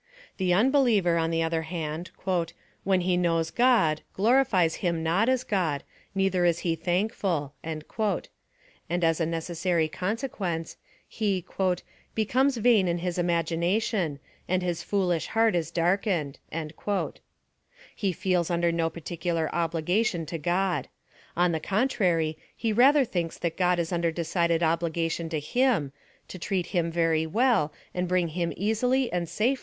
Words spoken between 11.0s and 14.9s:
he becomes vain in hU imagination, and his